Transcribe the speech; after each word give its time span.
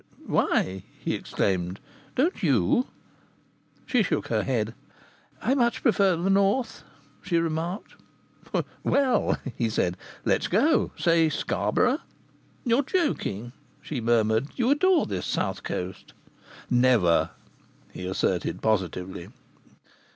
"Why!" 0.25 0.83
he 0.97 1.13
exclaimed. 1.13 1.79
"Don't 2.15 2.41
you?" 2.41 2.87
She 3.85 4.01
shook 4.01 4.29
her 4.29 4.41
head. 4.41 4.73
"I 5.43 5.53
much 5.53 5.83
prefer 5.83 6.15
the 6.15 6.31
north," 6.31 6.83
she 7.21 7.37
remarked. 7.37 7.93
"Well," 8.83 9.37
he 9.55 9.69
said, 9.69 9.97
"let's 10.25 10.47
go. 10.47 10.89
Say 10.97 11.29
Scarborough." 11.29 11.99
"You're 12.65 12.81
joking," 12.81 13.51
she 13.83 14.01
murmured. 14.01 14.47
"You 14.55 14.71
adore 14.71 15.05
this 15.05 15.27
south 15.27 15.61
coast." 15.61 16.13
"Never!" 16.67 17.29
he 17.93 18.07
asserted 18.07 18.59
positively. 18.59 19.27